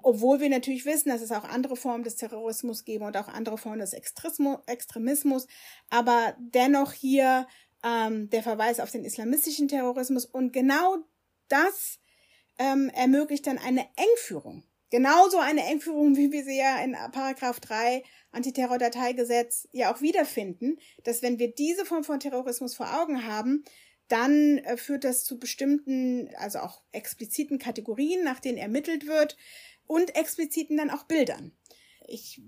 [0.00, 3.58] Obwohl wir natürlich wissen, dass es auch andere Formen des Terrorismus geben und auch andere
[3.58, 5.48] Formen des Extremismus,
[5.88, 7.48] aber dennoch hier
[7.82, 10.98] ähm, der Verweis auf den islamistischen Terrorismus und genau
[11.48, 11.98] das
[12.60, 18.02] ähm, ermöglicht dann eine Engführung Genauso eine Engführung, wie wir sie ja in Paragraph 3
[18.32, 23.64] Antiterrordateigesetz ja auch wiederfinden, dass wenn wir diese Form von Terrorismus vor Augen haben,
[24.08, 29.36] dann äh, führt das zu bestimmten, also auch expliziten Kategorien, nach denen ermittelt wird
[29.86, 31.52] und expliziten dann auch Bildern.
[32.06, 32.42] Ich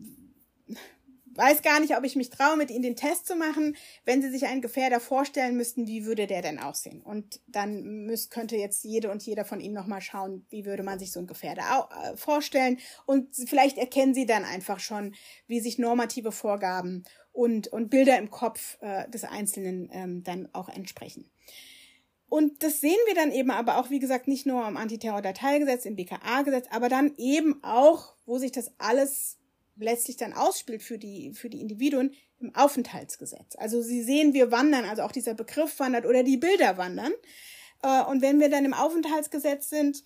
[1.34, 3.76] weiß gar nicht, ob ich mich traue, mit ihnen den Test zu machen.
[4.04, 7.00] Wenn sie sich einen Gefährder vorstellen müssten, wie würde der denn aussehen?
[7.02, 10.98] Und dann müsst, könnte jetzt jede und jeder von ihnen nochmal schauen, wie würde man
[10.98, 12.78] sich so einen Gefährder äh, vorstellen.
[13.06, 15.14] Und vielleicht erkennen sie dann einfach schon,
[15.46, 20.68] wie sich normative Vorgaben und, und Bilder im Kopf äh, des Einzelnen ähm, dann auch
[20.68, 21.30] entsprechen.
[22.32, 25.96] Und das sehen wir dann eben aber auch, wie gesagt, nicht nur im Antiterror-Dateigesetz, im
[25.96, 29.36] BKA-Gesetz, aber dann eben auch, wo sich das alles
[29.82, 33.56] letztlich dann ausspielt für die, für die Individuen im Aufenthaltsgesetz.
[33.56, 37.12] Also Sie sehen, wir wandern, also auch dieser Begriff wandert oder die Bilder wandern.
[37.82, 40.04] Äh, und wenn wir dann im Aufenthaltsgesetz sind,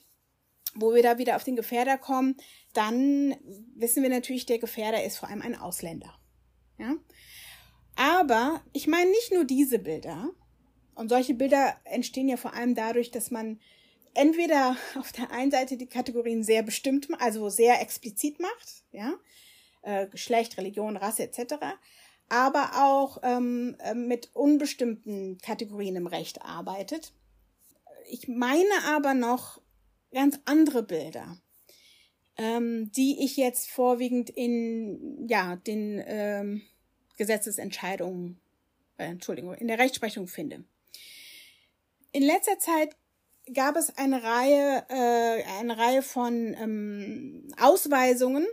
[0.75, 2.37] wo wir da wieder auf den Gefährder kommen,
[2.73, 3.35] dann
[3.75, 6.15] wissen wir natürlich, der Gefährder ist vor allem ein Ausländer.
[6.79, 6.97] Ja?
[7.97, 10.31] Aber ich meine nicht nur diese Bilder.
[10.95, 13.61] Und solche Bilder entstehen ja vor allem dadurch, dass man
[14.15, 19.15] entweder auf der einen Seite die Kategorien sehr bestimmt, also sehr explizit macht, ja,
[19.87, 21.55] äh, Geschlecht, Religion, Rasse etc.,
[22.29, 27.13] aber auch ähm, äh, mit unbestimmten Kategorien im Recht arbeitet.
[28.11, 29.61] Ich meine aber noch
[30.13, 31.39] ganz andere Bilder,
[32.37, 36.63] ähm, die ich jetzt vorwiegend in ja den ähm,
[37.17, 38.41] Gesetzesentscheidungen,
[38.99, 40.65] äh, Entschuldigung, in der Rechtsprechung finde.
[42.11, 42.97] In letzter Zeit
[43.55, 48.49] gab es eine Reihe, äh, eine Reihe von ähm, Ausweisungen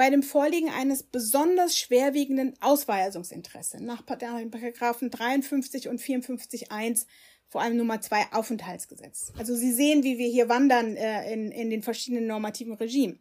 [0.00, 7.04] bei dem Vorliegen eines besonders schwerwiegenden Ausweisungsinteresses nach Paragraphen 53 und 54.1
[7.50, 9.30] vor allem Nummer 2 Aufenthaltsgesetz.
[9.36, 13.20] Also Sie sehen, wie wir hier wandern äh, in, in den verschiedenen normativen Regimen.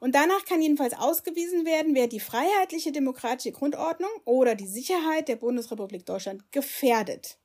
[0.00, 5.36] Und danach kann jedenfalls ausgewiesen werden, wer die freiheitliche demokratische Grundordnung oder die Sicherheit der
[5.36, 7.36] Bundesrepublik Deutschland gefährdet.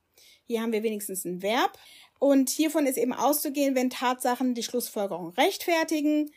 [0.46, 1.78] Hier haben wir wenigstens ein Verb.
[2.18, 6.30] Und hiervon ist eben auszugehen, wenn Tatsachen die Schlussfolgerung rechtfertigen,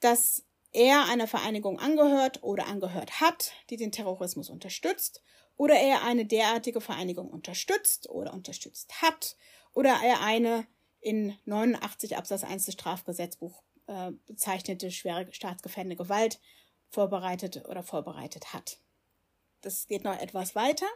[0.00, 5.22] dass er einer Vereinigung angehört oder angehört hat, die den Terrorismus unterstützt,
[5.56, 9.36] oder er eine derartige Vereinigung unterstützt oder unterstützt hat,
[9.74, 10.66] oder er eine
[11.00, 16.40] in 89 Absatz 1 des Strafgesetzbuch äh, bezeichnete schwere staatsgefährdende Gewalt
[16.88, 18.78] vorbereitet oder vorbereitet hat.
[19.60, 20.86] Das geht noch etwas weiter.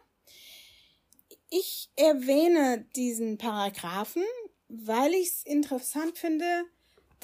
[1.50, 4.24] Ich erwähne diesen Paragraphen,
[4.68, 6.64] weil ich es interessant finde,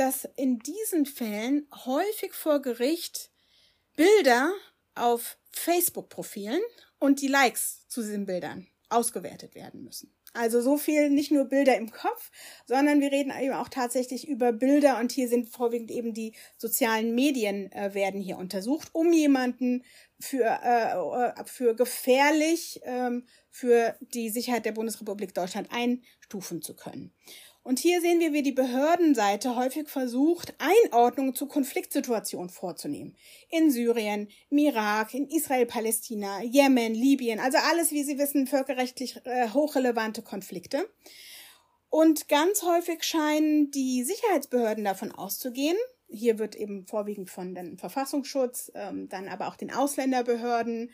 [0.01, 3.31] dass in diesen Fällen häufig vor Gericht
[3.97, 4.51] Bilder
[4.95, 6.63] auf Facebook-Profilen
[6.99, 10.11] und die Likes zu diesen Bildern ausgewertet werden müssen.
[10.33, 12.31] Also so viel nicht nur Bilder im Kopf,
[12.65, 17.15] sondern wir reden eben auch tatsächlich über Bilder und hier sind vorwiegend eben die sozialen
[17.15, 19.85] Medien äh, werden hier untersucht, um jemanden
[20.19, 27.13] für, äh, für gefährlich ähm, für die Sicherheit der Bundesrepublik Deutschland einstufen zu können.
[27.63, 33.15] Und hier sehen wir, wie die Behördenseite häufig versucht, Einordnungen zu Konfliktsituationen vorzunehmen.
[33.51, 39.21] In Syrien, im Irak, in Israel, Palästina, Jemen, Libyen, also alles, wie Sie wissen, völkerrechtlich
[39.25, 40.89] äh, hochrelevante Konflikte.
[41.91, 45.77] Und ganz häufig scheinen die Sicherheitsbehörden davon auszugehen,
[46.11, 50.91] hier wird eben vorwiegend von den Verfassungsschutz, ähm, dann aber auch den Ausländerbehörden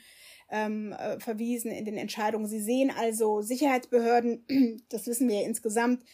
[0.51, 2.47] ähm, äh, verwiesen in den Entscheidungen.
[2.47, 4.45] Sie sehen also Sicherheitsbehörden,
[4.89, 6.05] das wissen wir ja insgesamt,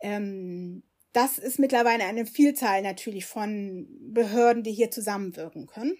[0.00, 0.82] ähm,
[1.12, 5.96] das ist mittlerweile eine Vielzahl natürlich von Behörden, die hier zusammenwirken können.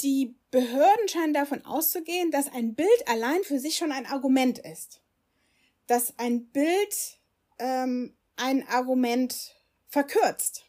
[0.00, 5.00] Die Behörden scheinen davon auszugehen, dass ein Bild allein für sich schon ein Argument ist.
[5.86, 7.18] Dass ein Bild
[7.58, 9.54] ähm, ein Argument
[9.88, 10.66] verkürzt.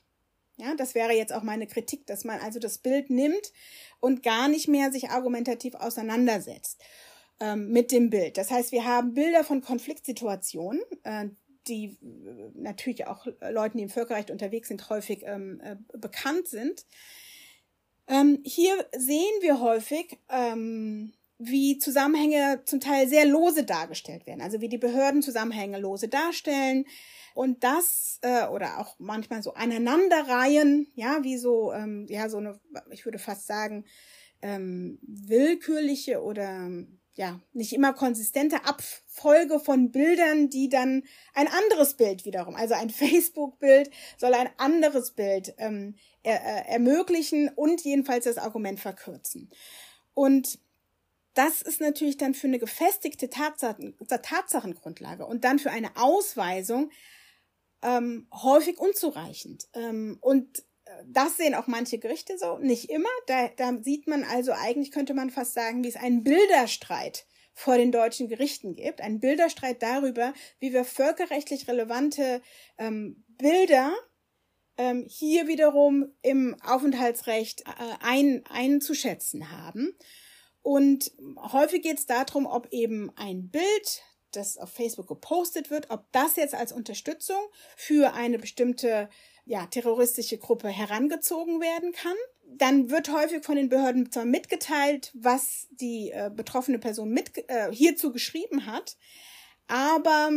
[0.58, 3.52] Ja, das wäre jetzt auch meine Kritik, dass man also das Bild nimmt
[4.00, 6.84] und gar nicht mehr sich argumentativ auseinandersetzt
[7.44, 8.38] ähm, mit dem Bild.
[8.38, 11.26] Das heißt, wir haben Bilder von Konfliktsituationen, äh,
[11.68, 16.86] die äh, natürlich auch Leuten, die im Völkerrecht unterwegs sind, häufig ähm, äh, bekannt sind.
[18.08, 24.62] Ähm, hier sehen wir häufig, ähm, wie Zusammenhänge zum Teil sehr lose dargestellt werden, also
[24.62, 26.86] wie die Behörden Zusammenhänge lose darstellen
[27.34, 32.60] und das äh, oder auch manchmal so aneinanderreihen, ja, wie so ähm, ja so eine,
[32.92, 33.84] ich würde fast sagen
[34.42, 36.70] ähm, willkürliche oder
[37.16, 42.90] ja, nicht immer konsistente Abfolge von Bildern, die dann ein anderes Bild wiederum, also ein
[42.92, 49.52] Facebook-Bild soll ein anderes Bild ähm, er, äh, ermöglichen und jedenfalls das Argument verkürzen.
[50.14, 50.60] Und
[51.34, 56.92] das ist natürlich dann für eine gefestigte Tatsachen, Tatsachengrundlage und dann für eine Ausweisung
[57.82, 59.68] ähm, häufig unzureichend.
[59.74, 60.64] Ähm, und
[61.06, 63.10] das sehen auch manche Gerichte so, nicht immer.
[63.28, 67.78] Da, da sieht man also eigentlich, könnte man fast sagen, wie es einen Bilderstreit vor
[67.78, 69.02] den deutschen Gerichten gibt.
[69.02, 72.42] Ein Bilderstreit darüber, wie wir völkerrechtlich relevante
[72.78, 73.94] ähm, Bilder
[74.78, 79.96] ähm, hier wiederum im Aufenthaltsrecht äh, ein, einzuschätzen haben.
[80.62, 86.12] Und häufig geht es darum, ob eben ein Bild, das auf Facebook gepostet wird, ob
[86.12, 87.40] das jetzt als Unterstützung
[87.76, 89.10] für eine bestimmte
[89.46, 92.16] ja, terroristische Gruppe herangezogen werden kann.
[92.56, 97.72] Dann wird häufig von den Behörden zwar mitgeteilt, was die äh, betroffene Person mit, äh,
[97.72, 98.96] hierzu geschrieben hat,
[99.68, 100.32] aber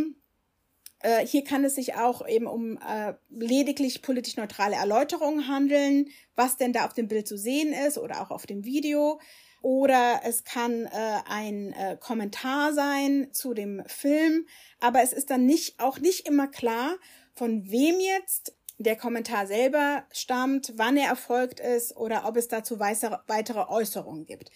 [1.01, 6.57] äh, hier kann es sich auch eben um äh, lediglich politisch neutrale Erläuterungen handeln, was
[6.57, 9.21] denn da auf dem Bild zu sehen ist oder auch auf dem Video.
[9.63, 14.47] Oder es kann äh, ein äh, Kommentar sein zu dem Film,
[14.81, 16.97] aber es ist dann nicht auch nicht immer klar,
[17.35, 22.79] von wem jetzt der Kommentar selber stammt, wann er erfolgt ist oder ob es dazu
[22.79, 24.51] weitere Äußerungen gibt.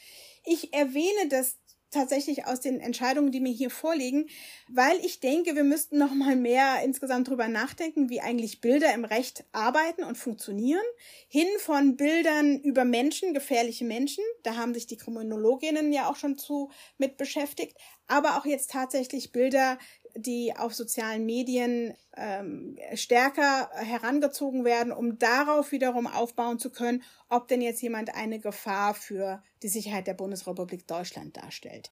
[0.45, 1.57] Ich erwähne das
[1.91, 4.29] tatsächlich aus den Entscheidungen, die mir hier vorliegen,
[4.69, 9.05] weil ich denke, wir müssten noch mal mehr insgesamt drüber nachdenken, wie eigentlich Bilder im
[9.05, 10.85] Recht arbeiten und funktionieren,
[11.29, 16.39] hin von Bildern über Menschen, gefährliche Menschen, da haben sich die Kriminologinnen ja auch schon
[16.39, 19.79] zu mit beschäftigt, aber auch jetzt tatsächlich Bilder,
[20.15, 27.49] die auf sozialen Medien ähm, stärker herangezogen werden, um darauf wiederum aufbauen zu können, ob
[27.49, 31.91] denn jetzt jemand eine Gefahr für die Sicherheit der Bundesrepublik Deutschland darstellt.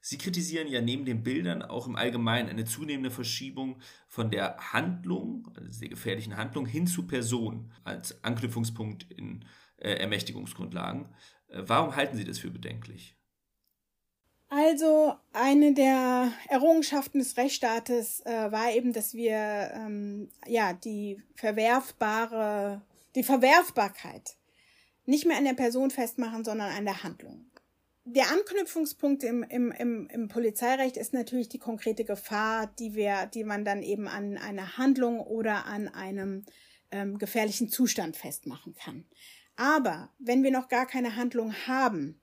[0.00, 5.50] Sie kritisieren ja neben den Bildern auch im Allgemeinen eine zunehmende Verschiebung von der Handlung,
[5.56, 9.44] also der gefährlichen Handlung, hin zu Person als Anknüpfungspunkt in
[9.78, 11.14] äh, Ermächtigungsgrundlagen.
[11.48, 13.16] Äh, warum halten Sie das für bedenklich?
[14.48, 19.36] Also eine der Errungenschaften des Rechtsstaates äh, war eben, dass wir
[19.74, 22.82] ähm, ja die verwerfbare,
[23.16, 24.36] die Verwerfbarkeit
[25.04, 27.50] nicht mehr an der Person festmachen, sondern an der Handlung.
[28.04, 33.42] Der Anknüpfungspunkt im, im, im, im Polizeirecht ist natürlich die konkrete Gefahr, die wir, die
[33.42, 36.44] man dann eben an einer Handlung oder an einem
[36.92, 39.06] ähm, gefährlichen Zustand festmachen kann.
[39.56, 42.20] Aber wenn wir noch gar keine Handlung haben,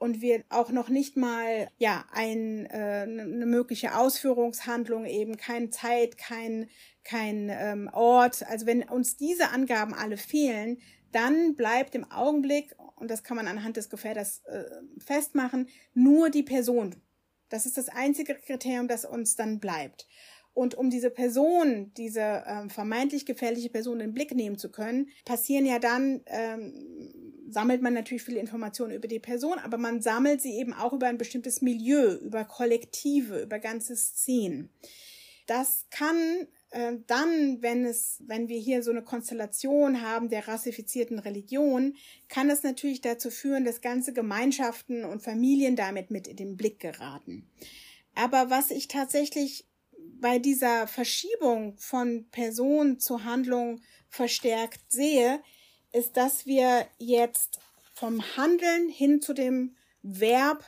[0.00, 5.70] und wir auch noch nicht mal ja ein äh, eine ne mögliche Ausführungshandlung eben keine
[5.70, 6.68] Zeit kein
[7.04, 8.42] kein ähm, Ort.
[8.48, 10.78] Also wenn uns diese Angaben alle fehlen
[11.12, 14.64] dann bleibt im Augenblick und das kann man anhand des Gefährders äh,
[14.98, 16.96] festmachen nur die Person.
[17.48, 20.06] Das ist das einzige Kriterium das uns dann bleibt.
[20.52, 25.08] Und um diese Person, diese ähm, vermeintlich gefährliche Person in den Blick nehmen zu können,
[25.24, 30.40] passieren ja dann, ähm, sammelt man natürlich viele Informationen über die Person, aber man sammelt
[30.40, 34.70] sie eben auch über ein bestimmtes Milieu, über Kollektive, über ganze Szenen.
[35.46, 41.18] Das kann äh, dann, wenn es, wenn wir hier so eine Konstellation haben der rassifizierten
[41.18, 41.96] Religion,
[42.28, 46.78] kann es natürlich dazu führen, dass ganze Gemeinschaften und Familien damit mit in den Blick
[46.78, 47.50] geraten.
[48.14, 49.66] Aber was ich tatsächlich
[50.20, 55.42] bei dieser Verschiebung von Person zu Handlung verstärkt sehe,
[55.92, 57.58] ist, dass wir jetzt
[57.94, 60.64] vom Handeln hin zu dem Verb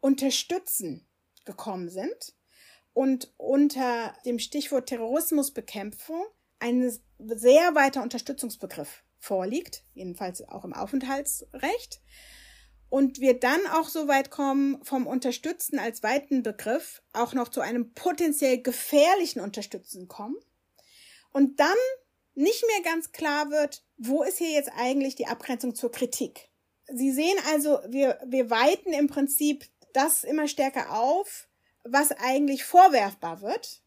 [0.00, 1.06] unterstützen
[1.44, 2.34] gekommen sind
[2.92, 6.24] und unter dem Stichwort Terrorismusbekämpfung
[6.58, 12.00] ein sehr weiter Unterstützungsbegriff vorliegt, jedenfalls auch im Aufenthaltsrecht.
[12.90, 17.60] Und wir dann auch so weit kommen, vom Unterstützen als weiten Begriff auch noch zu
[17.60, 20.36] einem potenziell gefährlichen Unterstützen kommen.
[21.30, 21.76] Und dann
[22.34, 26.48] nicht mehr ganz klar wird, wo ist hier jetzt eigentlich die Abgrenzung zur Kritik.
[26.86, 31.48] Sie sehen also, wir, wir weiten im Prinzip das immer stärker auf,
[31.84, 33.82] was eigentlich vorwerfbar wird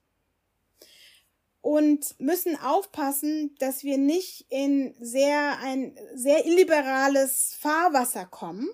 [1.62, 8.68] und müssen aufpassen, dass wir nicht in sehr ein sehr illiberales Fahrwasser kommen,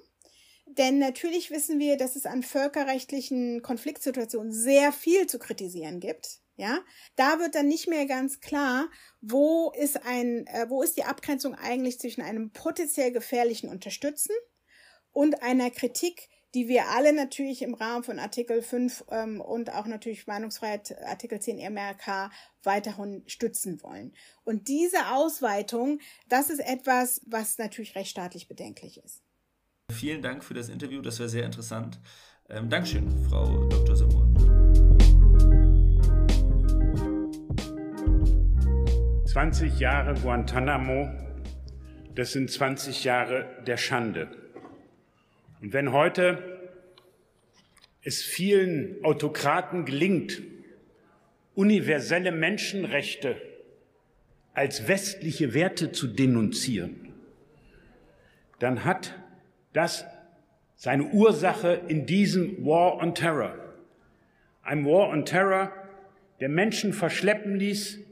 [0.65, 6.39] denn natürlich wissen wir, dass es an völkerrechtlichen Konfliktsituationen sehr viel zu kritisieren gibt.
[6.57, 6.79] Ja,
[7.15, 8.89] da wird dann nicht mehr ganz klar,
[9.21, 14.33] wo ist ein, äh, wo ist die Abgrenzung eigentlich zwischen einem potenziell gefährlichen Unterstützen
[15.11, 19.85] und einer Kritik, die wir alle natürlich im Rahmen von Artikel 5 ähm, und auch
[19.85, 22.31] natürlich Meinungsfreiheit Artikel 10 MRK
[22.63, 24.15] weiterhin stützen wollen.
[24.43, 29.21] Und diese Ausweitung, das ist etwas, was natürlich rechtsstaatlich bedenklich ist.
[29.91, 31.99] Vielen Dank für das Interview, das war sehr interessant.
[32.49, 33.95] Ähm, Dankeschön, Frau Dr.
[33.95, 34.66] Samur.
[39.37, 41.11] 20 Jahre Guantanamo,
[42.15, 44.29] das sind 20 Jahre der Schande.
[45.61, 46.71] Und wenn heute
[48.01, 50.41] es vielen Autokraten gelingt,
[51.53, 53.39] universelle Menschenrechte
[54.55, 57.13] als westliche Werte zu denunzieren,
[58.57, 59.13] dann hat
[59.71, 60.03] das
[60.73, 63.53] seine Ursache in diesem War on Terror.
[64.63, 65.71] Ein War on Terror,
[66.39, 68.06] der Menschen verschleppen ließ,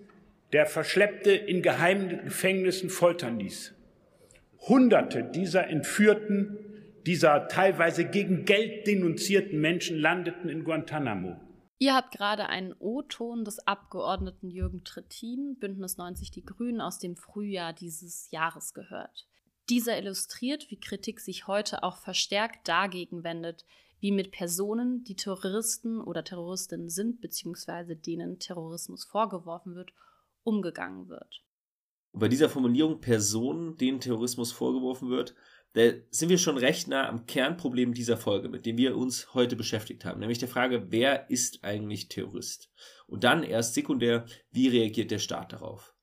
[0.53, 3.73] der Verschleppte in geheimen Gefängnissen foltern ließ.
[4.67, 6.57] Hunderte dieser Entführten,
[7.05, 11.39] dieser teilweise gegen Geld denunzierten Menschen landeten in Guantanamo.
[11.77, 17.17] Ihr habt gerade einen O-Ton des Abgeordneten Jürgen Trittin, Bündnis 90 Die Grünen, aus dem
[17.17, 19.27] Frühjahr dieses Jahres gehört.
[19.69, 23.65] Dieser illustriert, wie Kritik sich heute auch verstärkt dagegen wendet,
[23.99, 29.91] wie mit Personen, die Terroristen oder Terroristinnen sind, beziehungsweise denen Terrorismus vorgeworfen wird,
[30.45, 31.43] umgegangen wird.
[32.13, 35.35] bei dieser Formulierung Personen, denen Terrorismus vorgeworfen wird,
[35.73, 39.57] da sind wir schon recht nah am Kernproblem dieser Folge, mit dem wir uns heute
[39.57, 42.71] beschäftigt haben, nämlich der Frage, wer ist eigentlich Terrorist?
[43.07, 45.93] Und dann erst sekundär, wie reagiert der Staat darauf?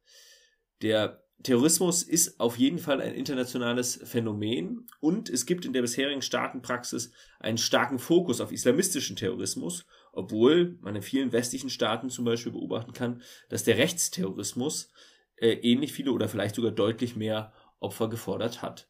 [0.82, 6.22] Der Terrorismus ist auf jeden Fall ein internationales Phänomen und es gibt in der bisherigen
[6.22, 12.53] Staatenpraxis einen starken Fokus auf islamistischen Terrorismus, obwohl man in vielen westlichen Staaten zum Beispiel
[12.53, 14.90] beobachten kann, dass der Rechtsterrorismus
[15.36, 18.88] äh, ähnlich viele oder vielleicht sogar deutlich mehr Opfer gefordert hat.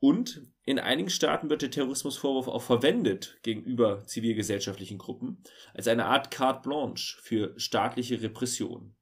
[0.00, 6.30] Und in einigen Staaten wird der Terrorismusvorwurf auch verwendet gegenüber zivilgesellschaftlichen Gruppen als eine Art
[6.30, 8.94] carte blanche für staatliche Repression.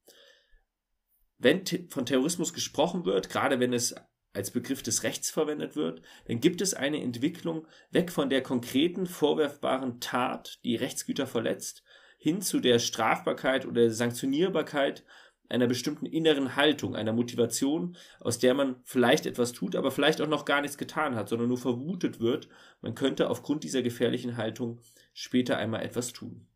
[1.43, 3.95] Wenn von Terrorismus gesprochen wird, gerade wenn es
[4.33, 9.07] als Begriff des Rechts verwendet wird, dann gibt es eine Entwicklung weg von der konkreten
[9.07, 11.83] vorwerfbaren Tat, die Rechtsgüter verletzt,
[12.17, 15.05] hin zu der Strafbarkeit oder Sanktionierbarkeit
[15.49, 20.29] einer bestimmten inneren Haltung, einer Motivation, aus der man vielleicht etwas tut, aber vielleicht auch
[20.29, 22.49] noch gar nichts getan hat, sondern nur vermutet wird,
[22.81, 24.81] man könnte aufgrund dieser gefährlichen Haltung
[25.13, 26.47] später einmal etwas tun.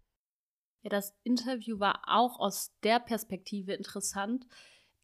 [0.82, 4.46] Ja, das Interview war auch aus der Perspektive interessant,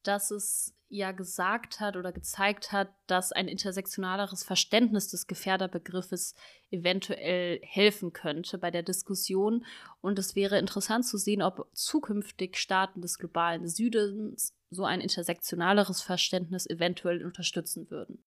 [0.03, 6.35] dass es ja gesagt hat oder gezeigt hat, dass ein intersektionaleres Verständnis des Gefährderbegriffes
[6.71, 9.65] eventuell helfen könnte bei der Diskussion.
[10.03, 16.03] Und es wäre interessant zu sehen, ob zukünftig Staaten des globalen Südens so ein intersektionaleres
[16.03, 18.23] Verständnis eventuell unterstützen würden.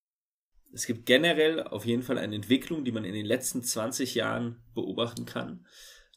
[0.73, 4.63] Es gibt generell auf jeden Fall eine Entwicklung, die man in den letzten 20 Jahren
[4.73, 5.67] beobachten kann,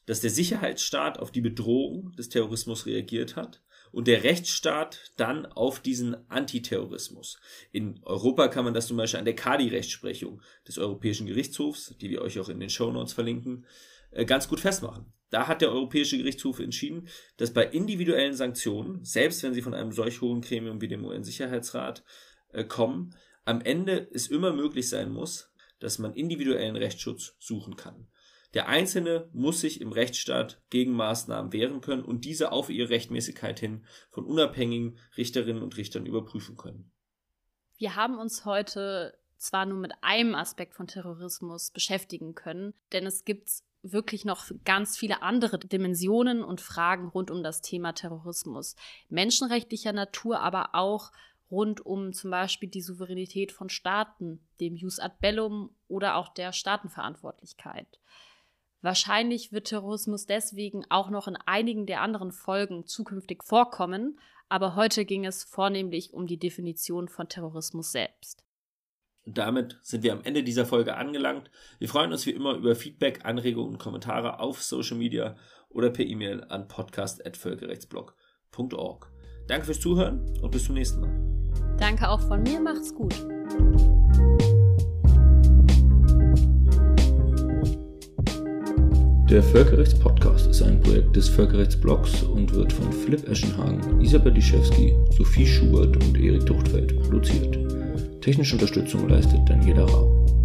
[0.07, 5.79] dass der Sicherheitsstaat auf die Bedrohung des Terrorismus reagiert hat und der Rechtsstaat dann auf
[5.79, 7.39] diesen Antiterrorismus.
[7.71, 12.21] In Europa kann man das zum Beispiel an der Kadi-Rechtsprechung des Europäischen Gerichtshofs, die wir
[12.21, 13.65] euch auch in den Shownotes verlinken,
[14.11, 15.13] äh, ganz gut festmachen.
[15.29, 19.91] Da hat der Europäische Gerichtshof entschieden, dass bei individuellen Sanktionen, selbst wenn sie von einem
[19.91, 22.03] solch hohen Gremium wie dem UN-Sicherheitsrat
[22.51, 23.15] äh, kommen,
[23.45, 28.07] am Ende es immer möglich sein muss, dass man individuellen Rechtsschutz suchen kann.
[28.53, 33.59] Der Einzelne muss sich im Rechtsstaat gegen Maßnahmen wehren können und diese auf ihre Rechtmäßigkeit
[33.59, 36.91] hin von unabhängigen Richterinnen und Richtern überprüfen können.
[37.77, 43.23] Wir haben uns heute zwar nur mit einem Aspekt von Terrorismus beschäftigen können, denn es
[43.23, 43.49] gibt
[43.81, 48.75] wirklich noch ganz viele andere Dimensionen und Fragen rund um das Thema Terrorismus.
[49.07, 51.11] Menschenrechtlicher Natur, aber auch
[51.49, 56.51] rund um zum Beispiel die Souveränität von Staaten, dem Jus ad bellum oder auch der
[56.51, 57.99] Staatenverantwortlichkeit.
[58.81, 64.17] Wahrscheinlich wird Terrorismus deswegen auch noch in einigen der anderen Folgen zukünftig vorkommen,
[64.47, 68.45] aber heute ging es vornehmlich um die Definition von Terrorismus selbst.
[69.25, 71.51] Und damit sind wir am Ende dieser Folge angelangt.
[71.77, 75.35] Wir freuen uns wie immer über Feedback, Anregungen und Kommentare auf Social Media
[75.69, 79.11] oder per E-Mail an podcast.völkerrechtsblog.org.
[79.47, 81.11] Danke fürs Zuhören und bis zum nächsten Mal.
[81.77, 83.13] Danke auch von mir, macht's gut.
[89.29, 95.45] Der Völkerrechtspodcast ist ein Projekt des Völkerrechtsblogs und wird von Philipp Eschenhagen, Isabel Liszewski, Sophie
[95.45, 97.59] Schubert und Erik Duchtfeld produziert.
[98.21, 100.38] Technische Unterstützung leistet Daniela Rau.